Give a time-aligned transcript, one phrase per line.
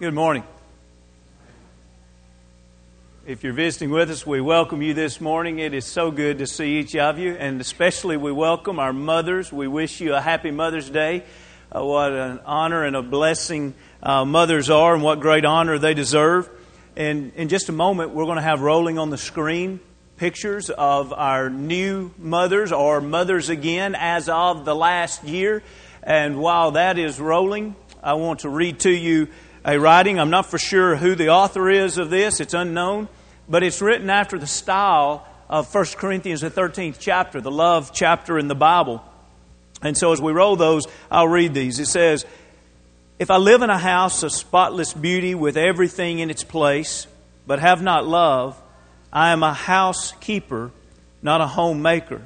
[0.00, 0.42] Good morning.
[3.28, 5.60] If you're visiting with us, we welcome you this morning.
[5.60, 9.52] It is so good to see each of you, and especially we welcome our mothers.
[9.52, 11.22] We wish you a happy Mother's Day.
[11.70, 15.94] Uh, what an honor and a blessing uh, mothers are, and what great honor they
[15.94, 16.50] deserve.
[16.96, 19.78] And in just a moment, we're going to have rolling on the screen
[20.16, 25.62] pictures of our new mothers or mothers again as of the last year.
[26.02, 29.28] And while that is rolling, I want to read to you
[29.64, 30.18] a writing.
[30.18, 33.08] I'm not for sure who the author is of this, it's unknown,
[33.48, 38.38] but it's written after the style of 1 Corinthians, the 13th chapter, the love chapter
[38.38, 39.02] in the Bible.
[39.82, 41.78] And so as we roll those, I'll read these.
[41.78, 42.24] It says,
[43.18, 47.06] If I live in a house of spotless beauty with everything in its place,
[47.46, 48.60] but have not love,
[49.12, 50.70] I am a housekeeper,
[51.22, 52.22] not a homemaker.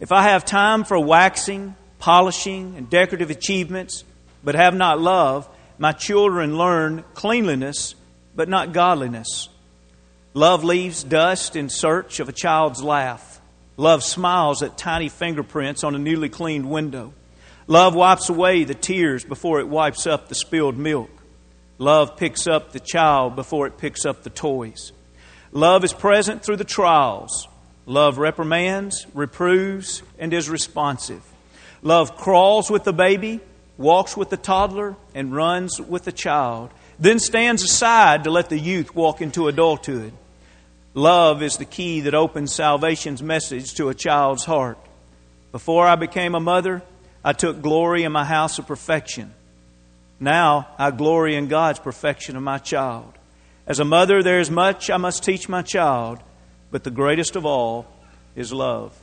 [0.00, 4.04] If I have time for waxing, polishing, and decorative achievements,
[4.44, 5.48] but have not love,
[5.82, 7.96] my children learn cleanliness,
[8.36, 9.48] but not godliness.
[10.32, 13.40] Love leaves dust in search of a child's laugh.
[13.76, 17.12] Love smiles at tiny fingerprints on a newly cleaned window.
[17.66, 21.10] Love wipes away the tears before it wipes up the spilled milk.
[21.78, 24.92] Love picks up the child before it picks up the toys.
[25.50, 27.48] Love is present through the trials.
[27.86, 31.24] Love reprimands, reproves, and is responsive.
[31.82, 33.40] Love crawls with the baby
[33.82, 38.58] walks with the toddler, and runs with the child, then stands aside to let the
[38.58, 40.12] youth walk into adulthood.
[40.94, 44.78] Love is the key that opens salvation's message to a child's heart.
[45.50, 46.82] Before I became a mother,
[47.24, 49.34] I took glory in my house of perfection.
[50.20, 53.12] Now I glory in God's perfection of my child.
[53.66, 56.20] As a mother, there is much I must teach my child,
[56.70, 57.86] but the greatest of all
[58.36, 58.96] is love.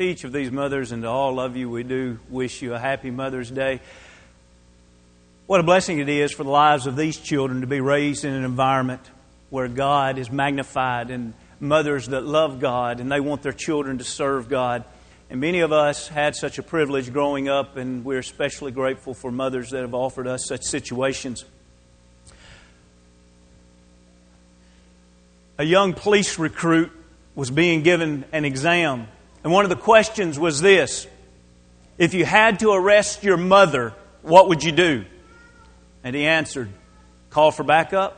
[0.00, 2.78] To each of these mothers and to all of you, we do wish you a
[2.78, 3.82] happy Mother's Day.
[5.46, 8.32] What a blessing it is for the lives of these children to be raised in
[8.32, 9.02] an environment
[9.50, 14.04] where God is magnified and mothers that love God and they want their children to
[14.04, 14.84] serve God.
[15.28, 19.30] And many of us had such a privilege growing up, and we're especially grateful for
[19.30, 21.44] mothers that have offered us such situations.
[25.58, 26.90] A young police recruit
[27.34, 29.06] was being given an exam
[29.42, 31.06] and one of the questions was this
[31.98, 35.04] If you had to arrest your mother, what would you do?
[36.04, 36.68] And he answered,
[37.30, 38.16] Call for backup.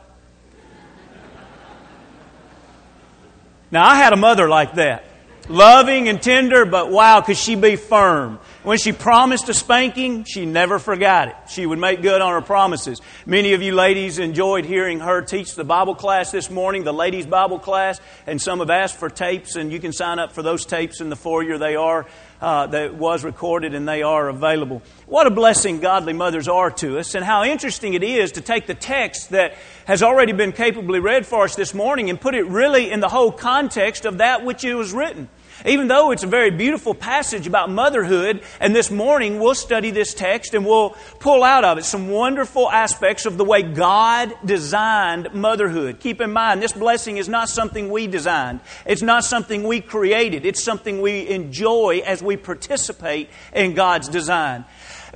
[3.71, 5.05] now, I had a mother like that.
[5.49, 8.39] Loving and tender, but wow, could she be firm.
[8.63, 11.35] When she promised a spanking, she never forgot it.
[11.49, 13.01] She would make good on her promises.
[13.27, 17.27] Many of you ladies enjoyed hearing her teach the Bible class this morning, the ladies'
[17.27, 20.65] Bible class, and some have asked for tapes, and you can sign up for those
[20.65, 21.59] tapes in the foyer.
[21.59, 22.07] They are,
[22.43, 24.83] uh, that was recorded and they are available.
[25.07, 28.67] What a blessing godly mothers are to us, and how interesting it is to take
[28.67, 29.55] the text that
[29.87, 33.09] has already been capably read for us this morning and put it really in the
[33.09, 35.29] whole context of that which it was written.
[35.65, 40.15] Even though it's a very beautiful passage about motherhood, and this morning we'll study this
[40.15, 45.33] text and we'll pull out of it some wonderful aspects of the way God designed
[45.35, 46.01] motherhood.
[46.01, 48.61] Keep in mind, this blessing is not something we designed.
[48.87, 50.47] It's not something we created.
[50.47, 54.65] It's something we enjoy as we participate in God's design.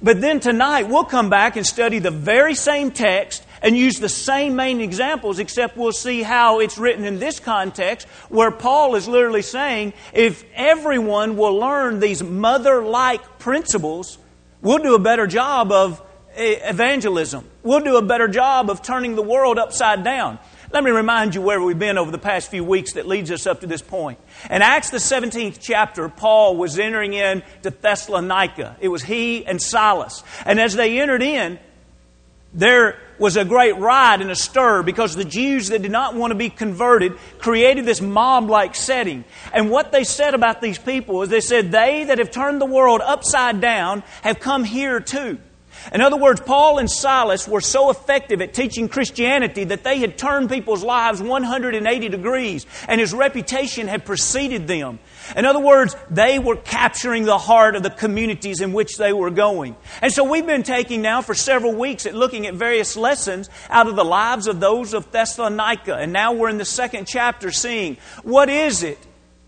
[0.02, 4.08] But then tonight we'll come back and study the very same text and use the
[4.08, 9.08] same main examples, except we'll see how it's written in this context, where Paul is
[9.08, 14.18] literally saying if everyone will learn these mother like principles,
[14.62, 16.00] we'll do a better job of
[16.36, 17.44] eh, evangelism.
[17.64, 20.38] We'll do a better job of turning the world upside down.
[20.72, 23.48] Let me remind you where we've been over the past few weeks that leads us
[23.48, 24.20] up to this point.
[24.48, 28.76] In Acts, the 17th chapter, Paul was entering in to Thessalonica.
[28.78, 30.22] It was he and Silas.
[30.44, 31.58] And as they entered in,
[32.54, 36.30] there was a great riot and a stir because the Jews that did not want
[36.30, 39.24] to be converted created this mob like setting.
[39.52, 42.66] And what they said about these people is they said, They that have turned the
[42.66, 45.38] world upside down have come here too.
[45.92, 50.18] In other words, Paul and Silas were so effective at teaching Christianity that they had
[50.18, 54.98] turned people's lives 180 degrees, and his reputation had preceded them.
[55.36, 59.30] In other words, they were capturing the heart of the communities in which they were
[59.30, 59.76] going.
[60.02, 63.86] And so we've been taking now for several weeks at looking at various lessons out
[63.86, 65.96] of the lives of those of Thessalonica.
[65.96, 68.98] And now we're in the second chapter seeing what is it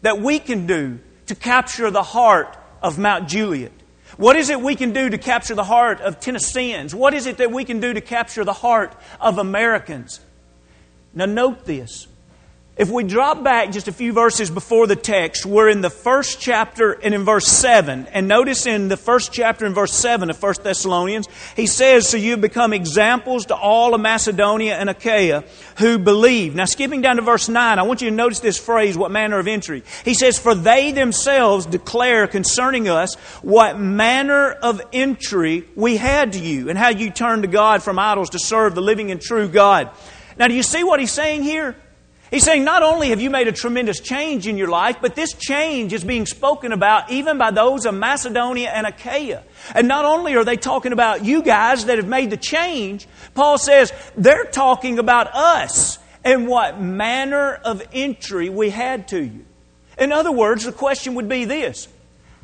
[0.03, 3.73] that we can do to capture the heart of Mount Juliet?
[4.17, 6.95] What is it we can do to capture the heart of Tennesseans?
[6.95, 10.21] What is it that we can do to capture the heart of Americans?
[11.15, 12.07] Now, note this.
[12.79, 16.41] If we drop back just a few verses before the text, we're in the first
[16.41, 18.07] chapter and in verse 7.
[18.13, 21.27] And notice in the first chapter and verse 7 of 1 Thessalonians,
[21.57, 25.43] he says, So you've become examples to all of Macedonia and Achaia
[25.79, 26.55] who believe.
[26.55, 29.41] Now, skipping down to verse 9, I want you to notice this phrase, what manner
[29.41, 29.83] of entry.
[30.05, 36.39] He says, For they themselves declare concerning us what manner of entry we had to
[36.39, 39.49] you, and how you turned to God from idols to serve the living and true
[39.49, 39.91] God.
[40.37, 41.75] Now, do you see what he's saying here?
[42.31, 45.33] He's saying not only have you made a tremendous change in your life, but this
[45.33, 49.43] change is being spoken about even by those of Macedonia and Achaia.
[49.75, 53.57] And not only are they talking about you guys that have made the change, Paul
[53.57, 59.47] says they're talking about us and what manner of entry we had to you.
[59.99, 61.89] In other words, the question would be this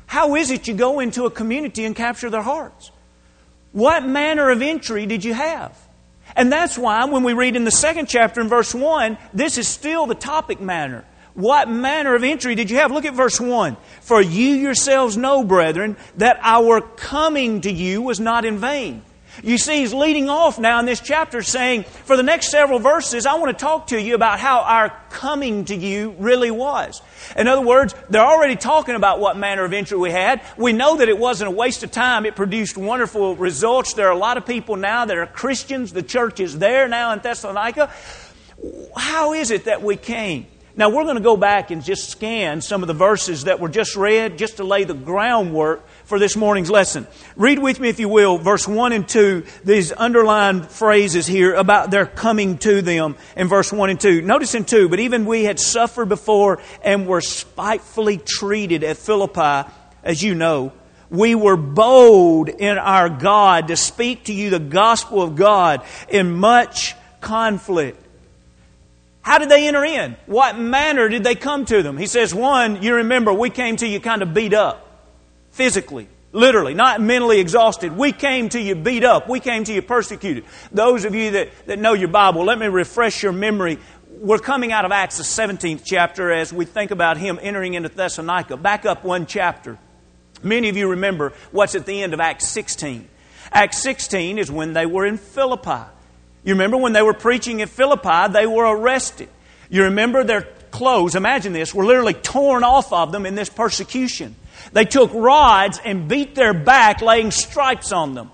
[0.06, 2.90] How is it you go into a community and capture their hearts?
[3.72, 5.76] What manner of entry did you have?
[6.36, 9.69] And that's why when we read in the second chapter in verse 1, this is
[9.69, 11.04] still the topic matter.
[11.34, 12.92] What manner of entry did you have?
[12.92, 13.76] Look at verse 1.
[14.00, 19.02] For you yourselves know, brethren, that our coming to you was not in vain.
[19.42, 23.26] You see, he's leading off now in this chapter saying, for the next several verses,
[23.26, 27.02] I want to talk to you about how our coming to you really was.
[27.36, 30.40] In other words, they're already talking about what manner of entry we had.
[30.56, 32.26] We know that it wasn't a waste of time.
[32.26, 33.94] It produced wonderful results.
[33.94, 35.92] There are a lot of people now that are Christians.
[35.92, 37.90] The church is there now in Thessalonica.
[38.96, 40.46] How is it that we came?
[40.76, 43.69] Now, we're going to go back and just scan some of the verses that were
[43.69, 47.06] just read just to lay the groundwork for this morning's lesson.
[47.37, 51.91] Read with me, if you will, verse 1 and 2, these underlined phrases here about
[51.91, 54.23] their coming to them in verse 1 and 2.
[54.23, 59.69] Notice in 2, but even we had suffered before and were spitefully treated at Philippi,
[60.03, 60.73] as you know.
[61.11, 66.33] We were bold in our God to speak to you the gospel of God in
[66.33, 68.01] much conflict.
[69.23, 70.17] How did they enter in?
[70.27, 71.96] What manner did they come to them?
[71.96, 74.84] He says, one, you remember, we came to you kind of beat up
[75.55, 77.96] physically, literally, not mentally exhausted.
[77.96, 79.29] We came to you beat up.
[79.29, 80.44] We came to you persecuted.
[80.73, 83.79] Those of you that, that know your Bible, let me refresh your memory.
[84.11, 87.89] We're coming out of Acts, the 17th chapter, as we think about him entering into
[87.89, 88.56] Thessalonica.
[88.56, 89.79] Back up one chapter.
[90.43, 93.08] Many of you remember what's at the end of Acts 16.
[93.53, 95.84] Acts 16 is when they were in Philippi.
[96.43, 99.29] You remember when they were preaching at Philippi, they were arrested.
[99.70, 100.43] You remember their
[100.73, 104.34] clothes, imagine this, were literally torn off of them in this persecution.
[104.73, 108.31] They took rods and beat their back, laying stripes on them.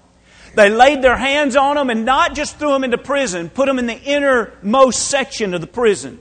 [0.54, 3.78] They laid their hands on them and not just threw them into prison, put them
[3.78, 6.18] in the innermost section of the prison,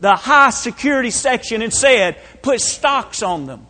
[0.00, 3.66] the high security section, and said, put stocks on them.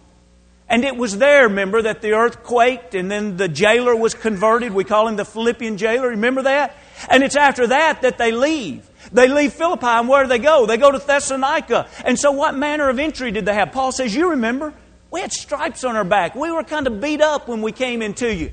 [0.68, 4.72] And it was there, remember, that the earth quaked and then the jailer was converted.
[4.72, 6.08] We call him the Philippian jailer.
[6.08, 6.76] Remember that?
[7.08, 8.88] And it's after that that they leave.
[9.12, 10.66] They leave Philippi and where do they go?
[10.66, 11.88] They go to Thessalonica.
[12.04, 13.72] And so what manner of entry did they have?
[13.72, 14.72] Paul says, You remember,
[15.14, 16.34] we had stripes on our back.
[16.34, 18.50] We were kind of beat up when we came into you.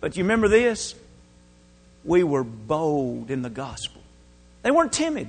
[0.00, 0.96] But you remember this?
[2.04, 4.02] We were bold in the gospel.
[4.62, 5.28] They weren't timid.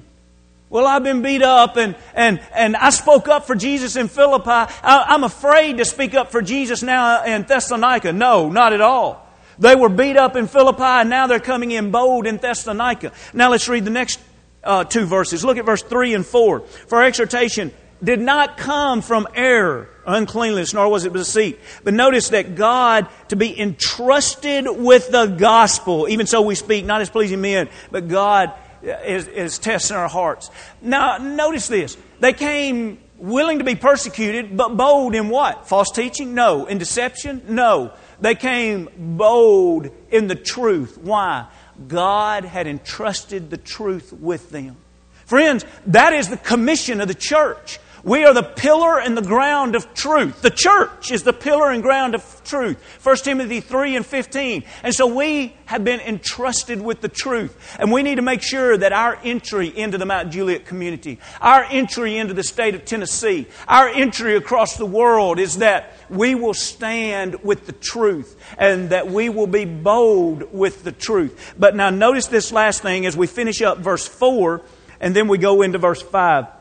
[0.71, 4.49] Well, I've been beat up and, and, and I spoke up for Jesus in Philippi.
[4.49, 8.11] I, I'm afraid to speak up for Jesus now in Thessalonica.
[8.11, 9.23] No, not at all.
[9.59, 13.11] They were beat up in Philippi and now they're coming in bold in Thessalonica.
[13.35, 14.19] Now let's read the next
[14.63, 15.45] uh, two verses.
[15.45, 16.61] Look at verse 3 and 4.
[16.61, 17.71] For exhortation
[18.03, 21.59] did not come from error, uncleanness, nor was it deceit.
[21.83, 27.01] But notice that God to be entrusted with the gospel, even so we speak, not
[27.01, 30.49] as pleasing men, but God is, is testing our hearts.
[30.81, 31.97] Now, notice this.
[32.19, 35.67] They came willing to be persecuted, but bold in what?
[35.67, 36.33] False teaching?
[36.33, 36.65] No.
[36.65, 37.43] In deception?
[37.49, 37.93] No.
[38.19, 40.97] They came bold in the truth.
[40.97, 41.47] Why?
[41.87, 44.77] God had entrusted the truth with them.
[45.25, 47.79] Friends, that is the commission of the church.
[48.03, 50.41] We are the pillar and the ground of truth.
[50.41, 52.77] The church is the pillar and ground of truth.
[53.03, 54.63] 1 Timothy 3 and 15.
[54.81, 57.55] And so we have been entrusted with the truth.
[57.77, 61.63] And we need to make sure that our entry into the Mount Juliet community, our
[61.65, 66.55] entry into the state of Tennessee, our entry across the world is that we will
[66.55, 71.53] stand with the truth and that we will be bold with the truth.
[71.57, 74.63] But now notice this last thing as we finish up verse 4
[74.99, 76.60] and then we go into verse 5.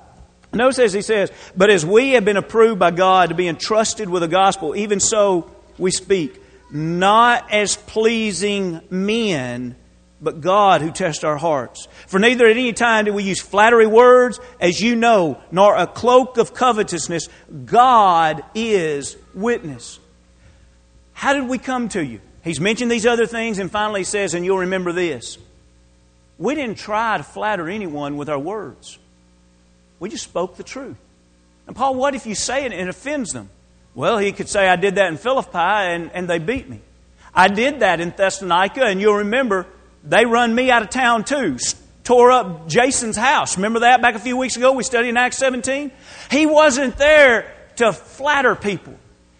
[0.52, 4.08] Notice as he says, But as we have been approved by God to be entrusted
[4.08, 6.40] with the gospel, even so we speak,
[6.70, 9.76] not as pleasing men,
[10.20, 11.88] but God who tests our hearts.
[12.06, 15.86] For neither at any time do we use flattery words, as you know, nor a
[15.86, 17.28] cloak of covetousness.
[17.64, 19.98] God is witness.
[21.12, 22.20] How did we come to you?
[22.42, 25.38] He's mentioned these other things, and finally says, and you'll remember this.
[26.38, 28.98] We didn't try to flatter anyone with our words.
[30.00, 30.96] We just spoke the truth.
[31.68, 33.48] And Paul, what if you say it and it offends them?
[33.94, 36.80] Well, he could say, I did that in Philippi and, and they beat me.
[37.34, 39.66] I did that in Thessalonica, and you'll remember
[40.02, 41.58] they run me out of town too.
[42.02, 43.56] Tore up Jason's house.
[43.56, 44.72] Remember that back a few weeks ago?
[44.72, 45.92] We studied in Acts 17.
[46.30, 48.94] He wasn't there to flatter people,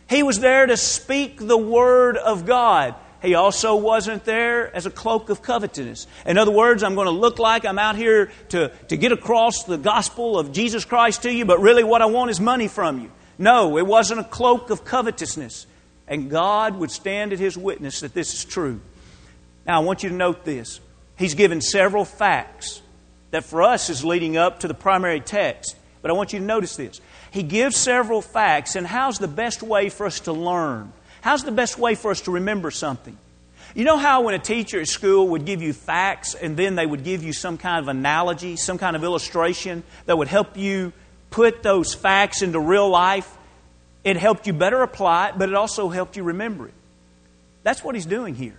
[0.09, 2.95] he was there to speak the word of God.
[3.22, 6.06] He also wasn't there as a cloak of covetousness.
[6.24, 9.64] In other words, I'm going to look like I'm out here to, to get across
[9.64, 13.00] the gospel of Jesus Christ to you, but really what I want is money from
[13.00, 13.10] you.
[13.38, 15.66] No, it wasn't a cloak of covetousness.
[16.08, 18.80] And God would stand at His witness that this is true.
[19.66, 20.80] Now, I want you to note this.
[21.16, 22.80] He's given several facts
[23.30, 25.76] that for us is leading up to the primary text.
[26.02, 27.00] But I want you to notice this.
[27.30, 30.92] He gives several facts, and how's the best way for us to learn?
[31.20, 33.16] How's the best way for us to remember something?
[33.74, 36.86] You know how when a teacher at school would give you facts and then they
[36.86, 40.92] would give you some kind of analogy, some kind of illustration that would help you
[41.30, 43.36] put those facts into real life?
[44.02, 46.74] It helped you better apply it, but it also helped you remember it.
[47.62, 48.56] That's what he's doing here.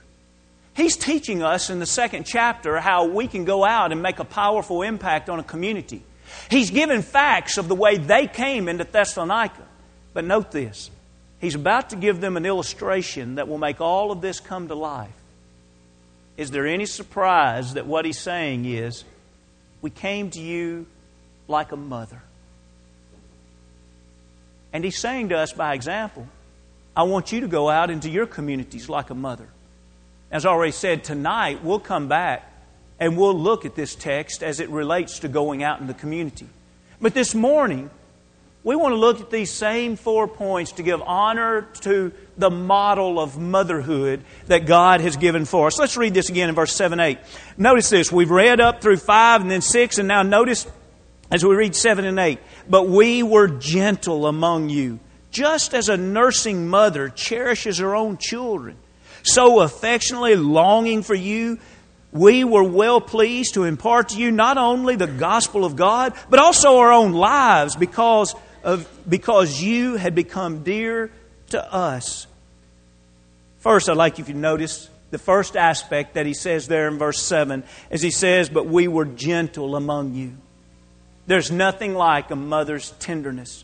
[0.74, 4.24] He's teaching us in the second chapter how we can go out and make a
[4.24, 6.04] powerful impact on a community.
[6.50, 9.68] He's given facts of the way they came into Thessalonica.
[10.14, 10.90] But note this
[11.42, 14.76] He's about to give them an illustration that will make all of this come to
[14.76, 15.10] life.
[16.38, 19.04] Is there any surprise that what he's saying is,
[19.82, 20.86] we came to you
[21.48, 22.22] like a mother?
[24.72, 26.28] And he's saying to us by example,
[26.96, 29.48] I want you to go out into your communities like a mother.
[30.30, 32.50] As I already said, tonight we'll come back
[33.00, 36.48] and we'll look at this text as it relates to going out in the community.
[37.02, 37.90] But this morning,
[38.64, 43.20] we want to look at these same four points to give honor to the model
[43.20, 45.80] of motherhood that God has given for us.
[45.80, 47.18] Let's read this again in verse 7 8.
[47.58, 48.12] Notice this.
[48.12, 50.68] We've read up through 5 and then 6, and now notice
[51.32, 52.40] as we read 7 and 8.
[52.70, 55.00] But we were gentle among you,
[55.32, 58.78] just as a nursing mother cherishes her own children,
[59.24, 61.58] so affectionately longing for you.
[62.12, 66.40] We were well pleased to impart to you not only the gospel of God, but
[66.40, 71.12] also our own lives because of, because you had become dear
[71.50, 72.28] to us.
[73.60, 77.22] First, I'd like you to notice the first aspect that he says there in verse
[77.22, 80.38] 7 as he says, But we were gentle among you.
[81.28, 83.64] There's nothing like a mother's tenderness.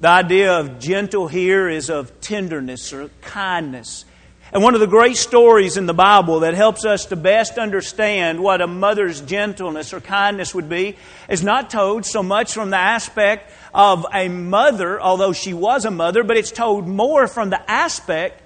[0.00, 4.04] The idea of gentle here is of tenderness or kindness.
[4.52, 8.38] And one of the great stories in the Bible that helps us to best understand
[8.38, 10.96] what a mother's gentleness or kindness would be
[11.30, 15.90] is not told so much from the aspect of a mother, although she was a
[15.90, 18.42] mother, but it's told more from the aspect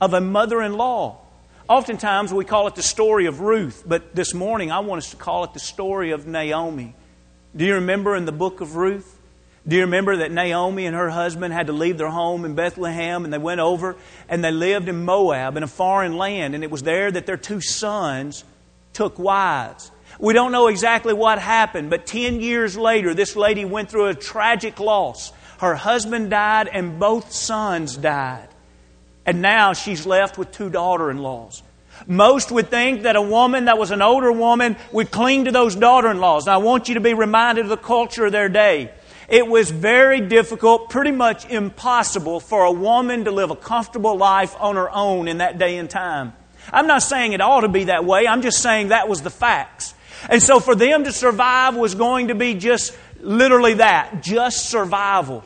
[0.00, 1.18] of a mother in law.
[1.68, 5.16] Oftentimes we call it the story of Ruth, but this morning I want us to
[5.16, 6.94] call it the story of Naomi.
[7.56, 9.19] Do you remember in the book of Ruth?
[9.68, 13.24] Do you remember that Naomi and her husband had to leave their home in Bethlehem
[13.24, 13.96] and they went over
[14.28, 17.36] and they lived in Moab in a foreign land and it was there that their
[17.36, 18.44] two sons
[18.94, 19.90] took wives.
[20.18, 24.14] We don't know exactly what happened, but 10 years later, this lady went through a
[24.14, 25.32] tragic loss.
[25.58, 28.48] Her husband died and both sons died.
[29.26, 31.62] And now she's left with two daughter in laws.
[32.06, 35.76] Most would think that a woman that was an older woman would cling to those
[35.76, 36.48] daughter in laws.
[36.48, 38.90] I want you to be reminded of the culture of their day.
[39.30, 44.56] It was very difficult, pretty much impossible, for a woman to live a comfortable life
[44.58, 46.32] on her own in that day and time.
[46.72, 49.30] I'm not saying it ought to be that way, I'm just saying that was the
[49.30, 49.94] facts.
[50.28, 55.44] And so for them to survive was going to be just literally that just survival.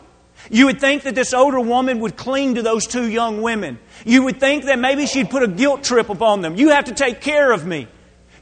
[0.50, 3.78] You would think that this older woman would cling to those two young women.
[4.06, 6.56] You would think that maybe she'd put a guilt trip upon them.
[6.56, 7.86] You have to take care of me.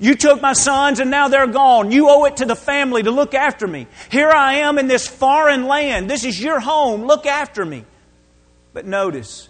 [0.02, 1.92] You took my sons and now they're gone.
[1.92, 3.86] You owe it to the family to look after me.
[4.10, 6.10] Here I am in this foreign land.
[6.10, 7.04] This is your home.
[7.04, 7.84] Look after me.
[8.72, 9.48] But notice,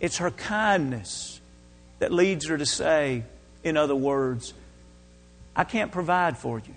[0.00, 1.40] it's her kindness
[2.00, 3.22] that leads her to say,
[3.62, 4.52] in other words,
[5.54, 6.74] I can't provide for you.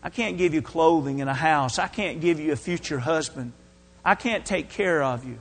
[0.00, 1.80] I can't give you clothing and a house.
[1.80, 3.52] I can't give you a future husband.
[4.04, 5.40] I can't take care of you.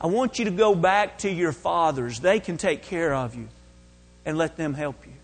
[0.00, 2.20] I want you to go back to your fathers.
[2.20, 3.48] They can take care of you
[4.24, 5.14] and let them help you.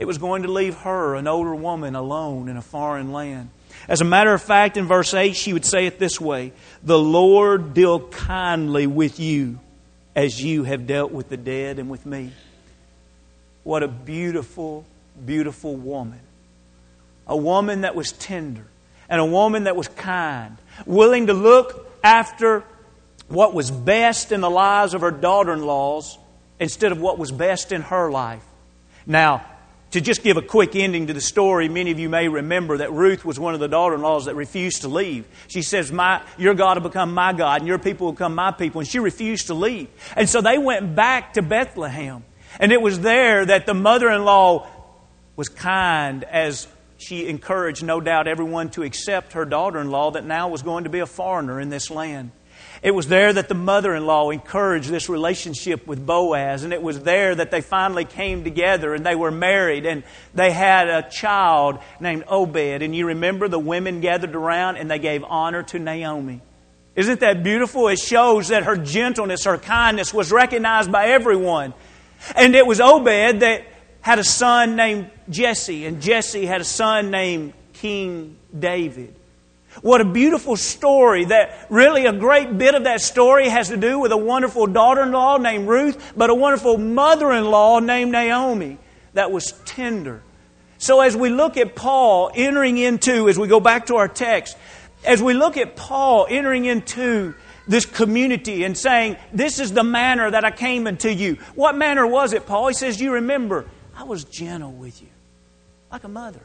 [0.00, 3.50] It was going to leave her, an older woman, alone in a foreign land.
[3.86, 6.52] As a matter of fact, in verse 8, she would say it this way
[6.82, 9.58] The Lord deal kindly with you
[10.16, 12.32] as you have dealt with the dead and with me.
[13.62, 14.86] What a beautiful,
[15.24, 16.20] beautiful woman.
[17.26, 18.64] A woman that was tender
[19.10, 22.64] and a woman that was kind, willing to look after
[23.28, 26.16] what was best in the lives of her daughter in laws
[26.58, 28.44] instead of what was best in her life.
[29.06, 29.44] Now,
[29.90, 32.92] to just give a quick ending to the story, many of you may remember that
[32.92, 35.26] Ruth was one of the daughter in laws that refused to leave.
[35.48, 38.52] She says, my, Your God will become my God, and your people will become my
[38.52, 38.80] people.
[38.80, 39.88] And she refused to leave.
[40.16, 42.24] And so they went back to Bethlehem.
[42.58, 44.68] And it was there that the mother in law
[45.36, 46.68] was kind as
[46.98, 50.84] she encouraged, no doubt, everyone to accept her daughter in law that now was going
[50.84, 52.30] to be a foreigner in this land.
[52.82, 56.82] It was there that the mother in law encouraged this relationship with Boaz, and it
[56.82, 60.02] was there that they finally came together and they were married and
[60.34, 62.56] they had a child named Obed.
[62.56, 66.40] And you remember the women gathered around and they gave honor to Naomi.
[66.96, 67.88] Isn't that beautiful?
[67.88, 71.74] It shows that her gentleness, her kindness was recognized by everyone.
[72.34, 73.64] And it was Obed that
[74.00, 79.14] had a son named Jesse, and Jesse had a son named King David.
[79.82, 83.98] What a beautiful story that really a great bit of that story has to do
[83.98, 88.12] with a wonderful daughter in law named Ruth, but a wonderful mother in law named
[88.12, 88.78] Naomi
[89.14, 90.22] that was tender.
[90.78, 94.56] So as we look at Paul entering into, as we go back to our text,
[95.04, 97.34] as we look at Paul entering into
[97.66, 101.36] this community and saying, This is the manner that I came into you.
[101.54, 102.68] What manner was it, Paul?
[102.68, 103.66] He says, You remember,
[103.96, 105.08] I was gentle with you,
[105.90, 106.40] like a mother.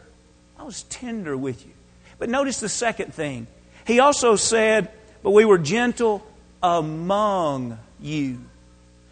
[0.58, 1.75] I was tender with you.
[2.18, 3.48] But notice the second thing.
[3.86, 4.92] He also said,
[5.24, 6.26] But we were gentle
[6.62, 8.40] among you.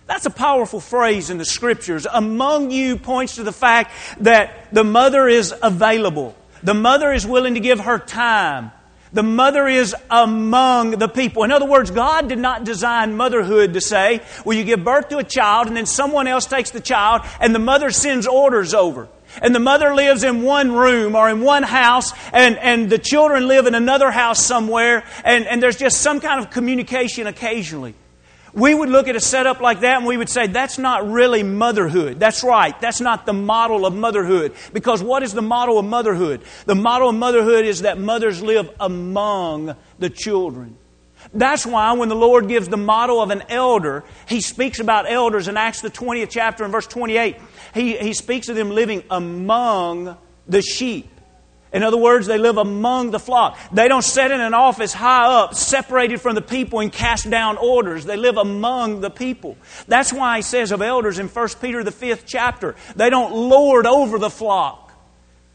[0.06, 2.06] That's a powerful phrase in the scriptures.
[2.12, 6.36] Among you points to the fact that the mother is available.
[6.62, 8.72] The mother is willing to give her time.
[9.14, 11.44] The mother is among the people.
[11.44, 15.20] In other words, God did not design motherhood to say, well, you give birth to
[15.20, 19.08] a child and then someone else takes the child and the mother sends orders over.
[19.42, 23.48] And the mother lives in one room or in one house, and, and the children
[23.48, 27.96] live in another house somewhere, and, and there's just some kind of communication occasionally.
[28.54, 31.42] We would look at a setup like that and we would say, that's not really
[31.42, 32.20] motherhood.
[32.20, 32.80] That's right.
[32.80, 34.54] That's not the model of motherhood.
[34.72, 36.44] Because what is the model of motherhood?
[36.66, 40.78] The model of motherhood is that mothers live among the children.
[41.34, 45.48] That's why when the Lord gives the model of an elder, He speaks about elders
[45.48, 47.38] in Acts the 20th chapter and verse 28.
[47.74, 51.10] He, he speaks of them living among the sheep.
[51.72, 53.58] In other words, they live among the flock.
[53.72, 57.58] They don't sit in an office high up, separated from the people, and cast down
[57.58, 58.06] orders.
[58.06, 59.58] They live among the people.
[59.88, 63.88] That's why he says of elders in 1 Peter, the fifth chapter, they don't lord
[63.88, 64.83] over the flock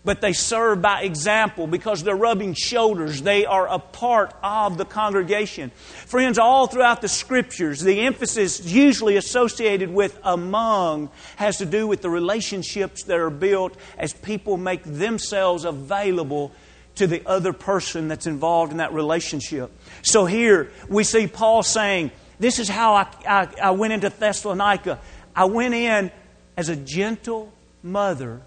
[0.08, 3.20] but they serve by example because they're rubbing shoulders.
[3.20, 5.68] They are a part of the congregation.
[5.68, 12.00] Friends, all throughout the scriptures, the emphasis usually associated with among has to do with
[12.00, 16.52] the relationships that are built as people make themselves available
[16.94, 19.70] to the other person that's involved in that relationship.
[20.00, 25.00] So here we see Paul saying, This is how I, I, I went into Thessalonica.
[25.36, 26.10] I went in
[26.56, 28.40] as a gentle mother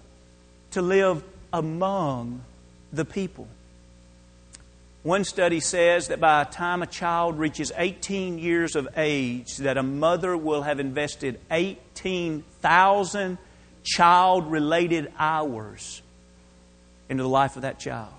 [0.72, 2.42] to live among
[2.92, 3.48] the people.
[5.02, 9.76] One study says that by the time a child reaches 18 years of age, that
[9.76, 13.38] a mother will have invested 18,000
[13.82, 16.02] child-related hours
[17.08, 18.12] into the life of that child.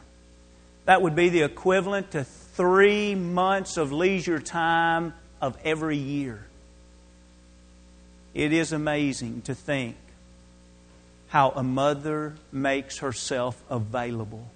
[0.86, 6.46] That would be the equivalent to three months of leisure time of every year.
[8.34, 9.96] It is amazing to think
[11.34, 14.48] how a mother makes herself available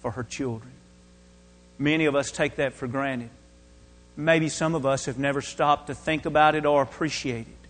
[0.00, 0.72] for her children.
[1.78, 3.30] Many of us take that for granted.
[4.16, 7.68] Maybe some of us have never stopped to think about it or appreciate it.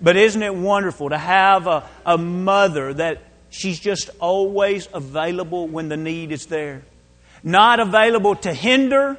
[0.00, 5.88] But isn't it wonderful to have a, a mother that she's just always available when
[5.88, 6.82] the need is there?
[7.44, 9.16] Not available to hinder,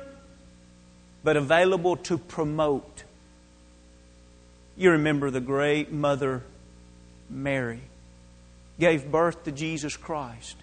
[1.23, 3.05] but available to promote.
[4.75, 6.43] You remember the great mother
[7.29, 7.79] Mary
[8.79, 10.57] gave birth to Jesus Christ.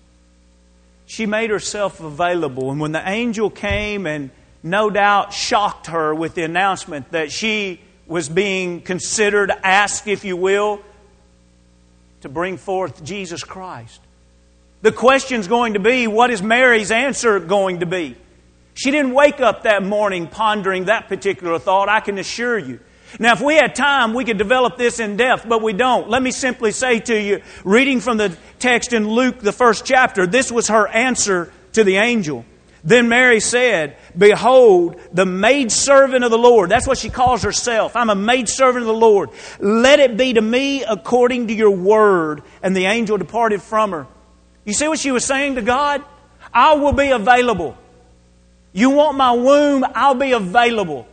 [1.06, 4.30] She made herself available, and when the angel came and
[4.62, 10.36] no doubt shocked her with the announcement that she was being considered, asked, if you
[10.36, 10.80] will,
[12.20, 14.00] to bring forth Jesus Christ.
[14.82, 18.16] The question's going to be what is Mary's answer going to be?
[18.74, 22.80] She didn't wake up that morning pondering that particular thought, I can assure you.
[23.18, 26.08] Now, if we had time, we could develop this in depth, but we don't.
[26.08, 30.26] Let me simply say to you, reading from the text in Luke, the first chapter,
[30.26, 32.44] this was her answer to the angel.
[32.84, 36.70] Then Mary said, Behold, the maidservant of the Lord.
[36.70, 37.94] That's what she calls herself.
[37.94, 39.30] I'm a maidservant of the Lord.
[39.60, 42.42] Let it be to me according to your word.
[42.62, 44.06] And the angel departed from her.
[44.64, 46.02] You see what she was saying to God?
[46.52, 47.76] I will be available.
[48.72, 49.84] You want my womb?
[49.94, 51.06] I'll be available.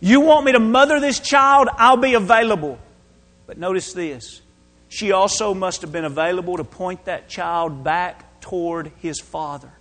[0.00, 1.68] You want me to mother this child?
[1.76, 2.78] I'll be available.
[3.46, 4.40] But notice this.
[4.88, 9.72] She also must have been available to point that child back toward his father.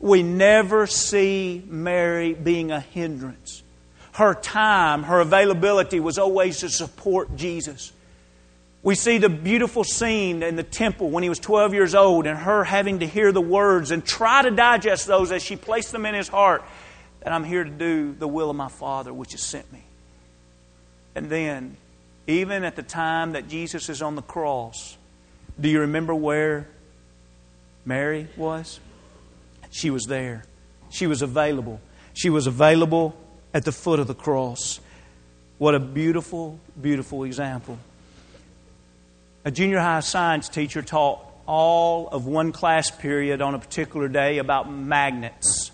[0.00, 3.62] We never see Mary being a hindrance.
[4.12, 7.92] Her time, her availability was always to support Jesus.
[8.82, 12.38] We see the beautiful scene in the temple when he was 12 years old and
[12.38, 16.04] her having to hear the words and try to digest those as she placed them
[16.06, 16.62] in his heart
[17.24, 19.82] that I'm here to do the will of my Father which has sent me.
[21.14, 21.76] And then,
[22.26, 24.96] even at the time that Jesus is on the cross,
[25.58, 26.68] do you remember where
[27.84, 28.78] Mary was?
[29.70, 30.44] She was there.
[30.90, 31.80] She was available.
[32.12, 33.16] She was available
[33.52, 34.80] at the foot of the cross.
[35.58, 37.78] What a beautiful, beautiful example.
[39.44, 44.38] A junior high science teacher taught all of one class period on a particular day
[44.38, 45.70] about magnets.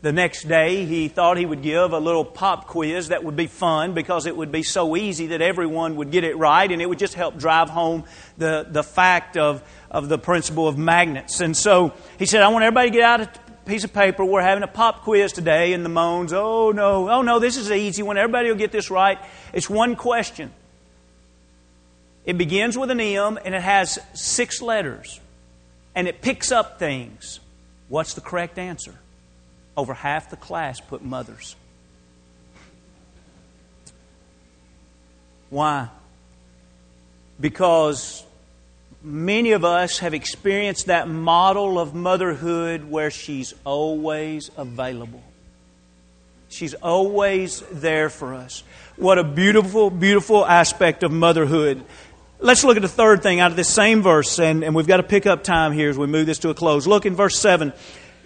[0.00, 3.48] The next day, he thought he would give a little pop quiz that would be
[3.48, 6.88] fun because it would be so easy that everyone would get it right and it
[6.88, 8.04] would just help drive home
[8.36, 11.40] the, the fact of, of the principle of magnets.
[11.40, 13.30] And so he said, I want everybody to get out a
[13.66, 14.24] piece of paper.
[14.24, 15.72] We're having a pop quiz today.
[15.72, 18.16] And the moans, oh no, oh no, this is an easy one.
[18.16, 19.18] Everybody will get this right.
[19.52, 20.52] It's one question.
[22.24, 25.18] It begins with an M and it has six letters.
[25.96, 27.40] And it picks up things.
[27.88, 28.94] What's the correct answer?
[29.78, 31.54] Over half the class put mothers.
[35.50, 35.88] Why?
[37.40, 38.24] Because
[39.04, 45.22] many of us have experienced that model of motherhood where she's always available.
[46.48, 48.64] She's always there for us.
[48.96, 51.84] What a beautiful, beautiful aspect of motherhood.
[52.40, 54.96] Let's look at the third thing out of this same verse, and, and we've got
[54.96, 56.88] to pick up time here as we move this to a close.
[56.88, 57.72] Look in verse 7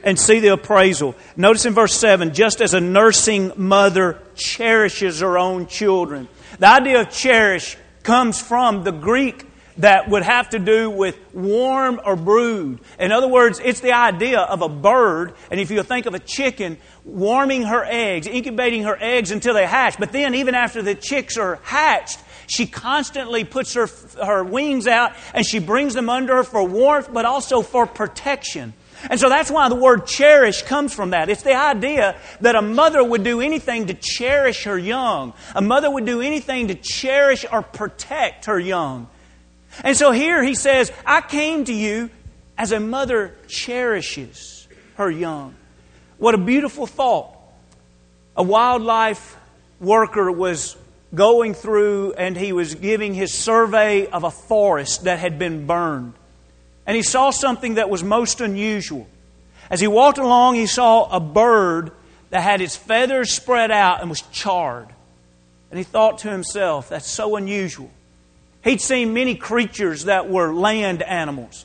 [0.03, 1.15] and see the appraisal.
[1.37, 6.29] Notice in verse 7 just as a nursing mother cherishes her own children.
[6.59, 9.47] The idea of cherish comes from the Greek
[9.79, 12.81] that would have to do with warm or brood.
[12.99, 16.19] In other words, it's the idea of a bird, and if you think of a
[16.19, 19.99] chicken, warming her eggs, incubating her eggs until they hatch.
[19.99, 23.89] But then, even after the chicks are hatched, she constantly puts her,
[24.23, 28.75] her wings out and she brings them under her for warmth, but also for protection.
[29.11, 31.29] And so that's why the word cherish comes from that.
[31.29, 35.33] It's the idea that a mother would do anything to cherish her young.
[35.55, 39.09] A mother would do anything to cherish or protect her young.
[39.83, 42.11] And so here he says, I came to you
[42.59, 45.55] as a mother cherishes her young.
[46.19, 47.37] What a beautiful thought.
[48.37, 49.37] A wildlife
[49.81, 50.77] worker was
[51.15, 56.15] going through and he was giving his survey of a forest that had been burned.
[56.87, 59.07] And he saw something that was most unusual.
[59.71, 61.93] As he walked along, he saw a bird
[62.31, 64.89] that had its feathers spread out and was charred.
[65.71, 67.91] And he thought to himself, that's so unusual.
[68.65, 71.65] He'd seen many creatures that were land animals.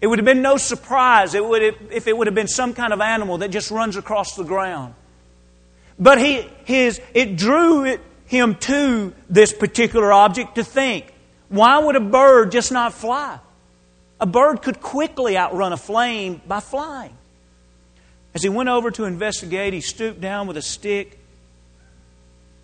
[0.00, 2.74] It would have been no surprise it would have, if it would have been some
[2.74, 4.94] kind of animal that just runs across the ground.
[5.98, 11.12] But he, his, it drew it him to this particular object to think,
[11.48, 13.38] why would a bird just not fly?
[14.20, 17.16] A bird could quickly outrun a flame by flying.
[18.34, 21.18] As he went over to investigate, he stooped down with a stick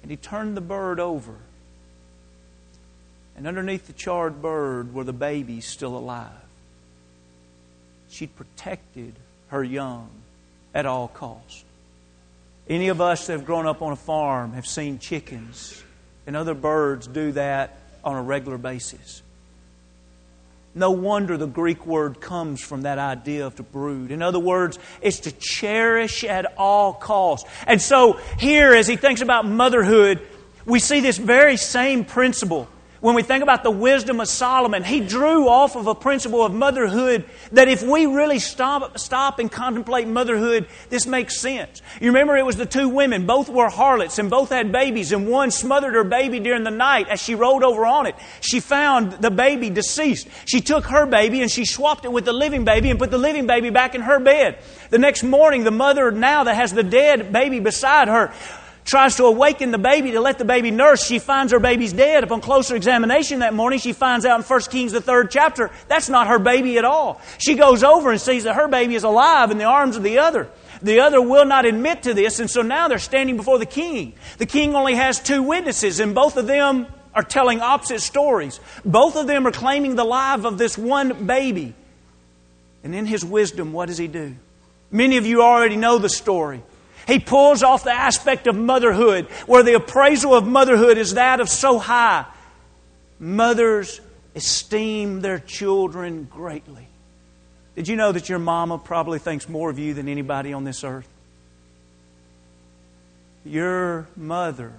[0.02, 1.34] and he turned the bird over.
[3.36, 6.30] And underneath the charred bird were the babies still alive.
[8.10, 9.14] She'd protected
[9.48, 10.10] her young
[10.74, 11.64] at all costs.
[12.68, 15.82] Any of us that have grown up on a farm have seen chickens
[16.26, 19.22] and other birds do that on a regular basis.
[20.74, 24.10] No wonder the Greek word comes from that idea of to brood.
[24.10, 27.48] In other words, it's to cherish at all costs.
[27.66, 30.20] And so here, as he thinks about motherhood,
[30.66, 32.68] we see this very same principle
[33.04, 36.54] when we think about the wisdom of Solomon, he drew off of a principle of
[36.54, 41.82] motherhood that if we really stop, stop and contemplate motherhood, this makes sense.
[42.00, 45.28] You remember it was the two women, both were harlots and both had babies, and
[45.28, 47.08] one smothered her baby during the night.
[47.10, 50.26] As she rolled over on it, she found the baby deceased.
[50.46, 53.18] She took her baby and she swapped it with the living baby and put the
[53.18, 54.56] living baby back in her bed.
[54.88, 58.32] The next morning, the mother now that has the dead baby beside her,
[58.84, 61.04] tries to awaken the baby to let the baby nurse.
[61.04, 62.22] She finds her baby's dead.
[62.24, 66.08] Upon closer examination that morning, she finds out in 1 Kings, the third chapter, that's
[66.08, 67.20] not her baby at all.
[67.38, 70.18] She goes over and sees that her baby is alive in the arms of the
[70.18, 70.48] other.
[70.82, 74.12] The other will not admit to this, and so now they're standing before the king.
[74.36, 78.60] The king only has two witnesses, and both of them are telling opposite stories.
[78.84, 81.72] Both of them are claiming the life of this one baby.
[82.82, 84.34] And in his wisdom, what does he do?
[84.90, 86.62] Many of you already know the story.
[87.06, 91.48] He pulls off the aspect of motherhood where the appraisal of motherhood is that of
[91.48, 92.26] so high.
[93.18, 94.00] Mothers
[94.34, 96.88] esteem their children greatly.
[97.76, 100.84] Did you know that your mama probably thinks more of you than anybody on this
[100.84, 101.08] earth?
[103.44, 104.72] Your mother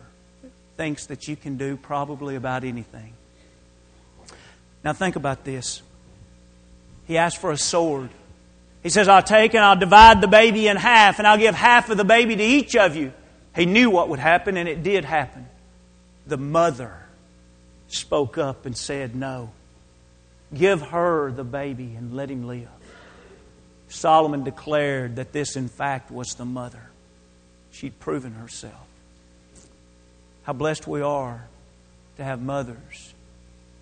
[0.78, 3.14] thinks that you can do probably about anything.
[4.84, 5.82] Now, think about this.
[7.08, 8.10] He asked for a sword.
[8.86, 11.89] He says, I'll take and I'll divide the baby in half, and I'll give half
[11.89, 13.13] of the baby to each of you.
[13.56, 15.48] He knew what would happen, and it did happen.
[16.28, 16.95] The mother
[17.88, 19.50] spoke up and said, No.
[20.54, 22.69] Give her the baby and let him live.
[23.88, 26.91] Solomon declared that this, in fact, was the mother.
[27.71, 28.86] She'd proven herself.
[30.43, 31.48] How blessed we are
[32.17, 33.15] to have mothers.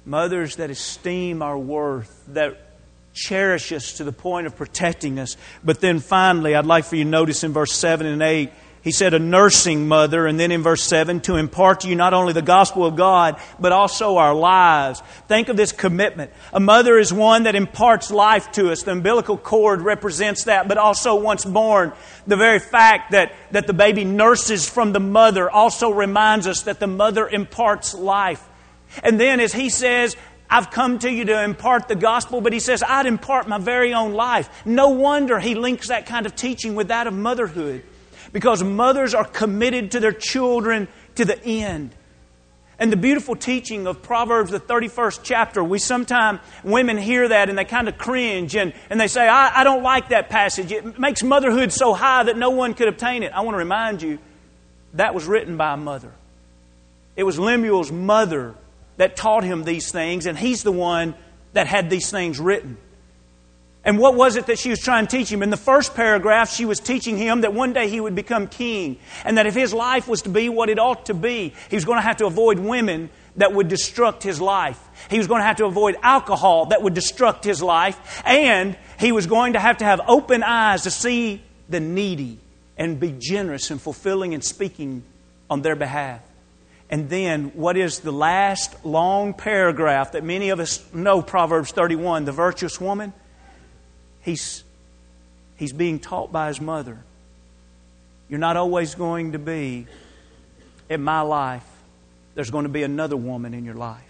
[0.05, 2.72] Mothers that esteem our worth, that
[3.13, 5.37] cherish us to the point of protecting us.
[5.63, 8.91] But then finally, I'd like for you to notice in verse 7 and 8, he
[8.91, 10.27] said, a nursing mother.
[10.27, 13.39] And then in verse 7, to impart to you not only the gospel of God,
[13.57, 15.01] but also our lives.
[15.29, 16.31] Think of this commitment.
[16.51, 18.83] A mother is one that imparts life to us.
[18.83, 21.93] The umbilical cord represents that, but also once born,
[22.27, 26.81] the very fact that, that the baby nurses from the mother also reminds us that
[26.81, 28.45] the mother imparts life.
[29.01, 30.17] And then as he says,
[30.53, 33.95] I've come to you to impart the gospel, but he says, I'd impart my very
[33.95, 34.47] own life.
[34.65, 37.83] No wonder he links that kind of teaching with that of motherhood.
[38.31, 41.95] Because mothers are committed to their children to the end.
[42.77, 47.57] And the beautiful teaching of Proverbs, the 31st chapter, we sometimes, women hear that and
[47.57, 50.71] they kind of cringe and, and they say, I, I don't like that passage.
[50.71, 53.31] It makes motherhood so high that no one could obtain it.
[53.33, 54.19] I want to remind you,
[54.93, 56.11] that was written by a mother.
[57.15, 58.53] It was Lemuel's mother
[58.97, 61.15] that taught him these things, and he's the one
[61.53, 62.77] that had these things written.
[63.85, 65.43] And what was it that she was trying to teach him?
[65.43, 68.97] In the first paragraph, she was teaching him that one day he would become king,
[69.25, 71.83] and that if his life was to be what it ought to be, he was
[71.83, 74.79] going to have to avoid women that would destruct his life.
[75.09, 79.11] He was going to have to avoid alcohol that would destruct his life, and he
[79.11, 82.39] was going to have to have open eyes to see the needy
[82.77, 85.03] and be generous and fulfilling and speaking
[85.49, 86.21] on their behalf.
[86.89, 92.25] And then, what is the last long paragraph that many of us know, Proverbs 31,
[92.25, 93.13] the virtuous woman?
[94.21, 94.63] He's,
[95.55, 96.99] he's being taught by his mother.
[98.29, 99.87] You're not always going to be
[100.89, 101.65] in my life.
[102.35, 104.01] There's going to be another woman in your life.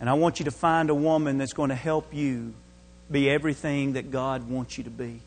[0.00, 2.52] And I want you to find a woman that's going to help you
[3.10, 5.20] be everything that God wants you to be.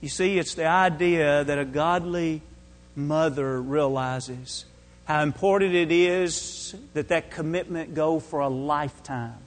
[0.00, 2.42] You see, it's the idea that a godly
[2.96, 4.64] mother realizes
[5.04, 9.38] how important it is that that commitment go for a lifetime.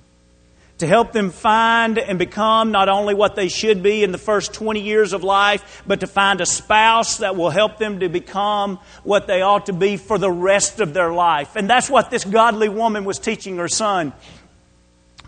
[0.80, 4.54] To help them find and become not only what they should be in the first
[4.54, 8.78] 20 years of life, but to find a spouse that will help them to become
[9.04, 11.56] what they ought to be for the rest of their life.
[11.56, 14.14] And that's what this godly woman was teaching her son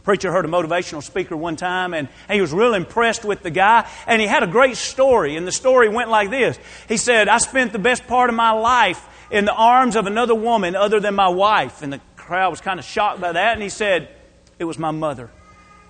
[0.10, 3.52] preacher heard a motivational speaker one time and, and he was real impressed with the
[3.52, 7.28] guy and he had a great story and the story went like this he said
[7.28, 11.00] i spent the best part of my life in the arms of another woman other
[11.00, 14.10] than my wife and the crowd was kind of shocked by that and he said
[14.58, 15.30] it was my mother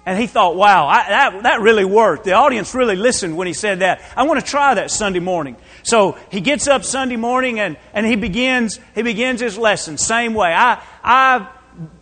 [0.06, 2.24] And he thought, wow, I, that, that really worked.
[2.24, 4.02] The audience really listened when he said that.
[4.16, 5.56] I want to try that Sunday morning.
[5.84, 9.98] So he gets up Sunday morning and, and he begins he begins his lesson.
[9.98, 10.52] Same way.
[10.52, 11.48] I I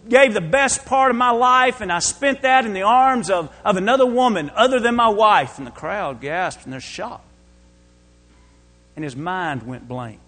[0.08, 3.54] gave the best part of my life and I spent that in the arms of,
[3.64, 5.58] of another woman other than my wife.
[5.58, 7.24] And the crowd gasped and they're shocked.
[8.96, 10.20] And his mind went blank.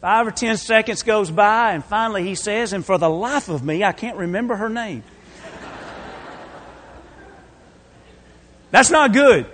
[0.00, 3.64] Five or ten seconds goes by, and finally he says, And for the life of
[3.64, 5.02] me, I can't remember her name.
[8.70, 9.46] That's not good.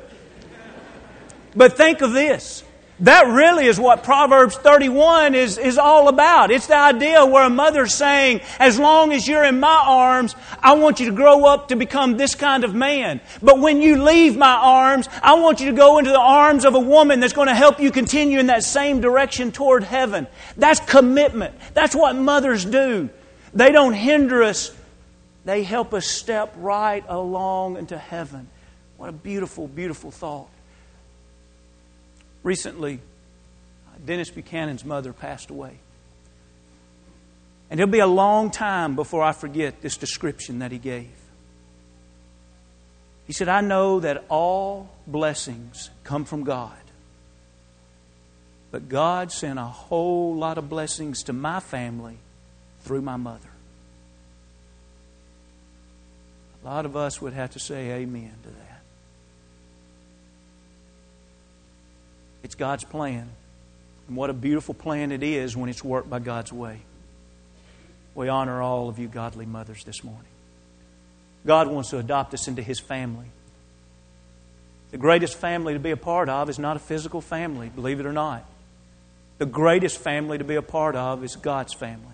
[1.55, 2.64] But think of this.
[3.01, 6.53] That really is what Proverbs 31 is, is all about.
[6.53, 10.75] It's the idea where a mother's saying, as long as you're in my arms, I
[10.75, 13.21] want you to grow up to become this kind of man.
[13.43, 16.77] But when you leave my arms, I want you to go into the arms of
[16.77, 20.29] a woman that's going to help you continue in that same direction toward heaven.
[20.57, 21.57] That's commitment.
[21.75, 23.11] That's what mothers do.
[23.53, 24.73] They don't hinder us.
[25.45, 28.49] They help us step right along into heaven.
[28.99, 30.49] What a beautiful, beautiful thought.
[32.45, 33.01] Recently,
[34.05, 35.79] Dennis Buchanan's mother passed away.
[37.71, 41.11] And it'll be a long time before I forget this description that he gave.
[43.27, 46.77] He said, I know that all blessings come from God.
[48.71, 52.19] But God sent a whole lot of blessings to my family
[52.81, 53.49] through my mother.
[56.63, 58.74] A lot of us would have to say amen to that.
[62.45, 63.29] It's God's plan.
[64.07, 66.81] And what a beautiful plan it is when it's worked by God's way.
[68.15, 70.23] We honor all of you godly mothers this morning.
[71.47, 73.27] God wants to adopt us into His family.
[74.91, 78.07] The greatest family to be a part of is not a physical family, believe it
[78.07, 78.45] or not.
[79.39, 82.14] The greatest family to be a part of is God's family.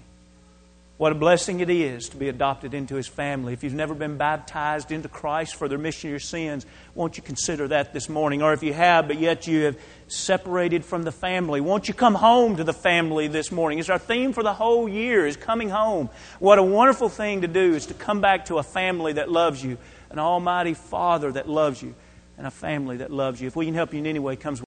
[1.00, 3.54] What a blessing it is to be adopted into His family.
[3.54, 7.22] If you've never been baptized into Christ for the remission of your sins, won't you
[7.22, 8.42] consider that this morning?
[8.42, 12.14] Or if you have, but yet you have separated from the family, won't you come
[12.14, 13.78] home to the family this morning?
[13.78, 16.10] It's our theme for the whole year is coming home.
[16.38, 19.64] What a wonderful thing to do is to come back to a family that loves
[19.64, 19.78] you,
[20.10, 21.94] an almighty Father that loves you,
[22.36, 23.46] and a family that loves you.
[23.46, 24.58] If we can help you in any way, comes